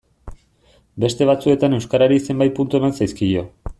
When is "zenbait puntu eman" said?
2.31-2.97